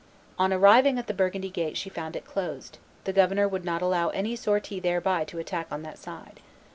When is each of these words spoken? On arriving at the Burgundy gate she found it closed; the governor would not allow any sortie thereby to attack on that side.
On 0.39 0.51
arriving 0.51 0.97
at 0.97 1.05
the 1.05 1.13
Burgundy 1.13 1.51
gate 1.51 1.77
she 1.77 1.87
found 1.87 2.15
it 2.15 2.25
closed; 2.25 2.79
the 3.03 3.13
governor 3.13 3.47
would 3.47 3.63
not 3.63 3.83
allow 3.83 4.09
any 4.09 4.35
sortie 4.35 4.79
thereby 4.79 5.23
to 5.25 5.37
attack 5.37 5.67
on 5.69 5.83
that 5.83 5.99
side. 5.99 6.39